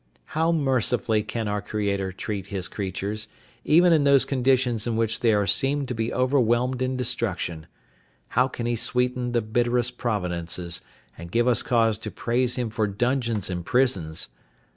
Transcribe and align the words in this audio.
How 0.33 0.51
mercifully 0.51 1.21
can 1.21 1.47
our 1.47 1.61
Creator 1.61 2.13
treat 2.13 2.47
His 2.47 2.67
creatures, 2.67 3.27
even 3.63 3.93
in 3.93 4.03
those 4.03 4.25
conditions 4.25 4.87
in 4.87 4.95
which 4.95 5.19
they 5.19 5.45
seemed 5.45 5.87
to 5.89 5.93
be 5.93 6.11
overwhelmed 6.11 6.81
in 6.81 6.97
destruction! 6.97 7.67
How 8.29 8.47
can 8.47 8.65
He 8.65 8.75
sweeten 8.75 9.33
the 9.33 9.43
bitterest 9.43 9.99
providences, 9.99 10.81
and 11.19 11.29
give 11.31 11.47
us 11.47 11.61
cause 11.61 11.99
to 11.99 12.09
praise 12.09 12.55
Him 12.55 12.71
for 12.71 12.87
dungeons 12.87 13.47
and 13.47 13.63
prisons! 13.63 14.29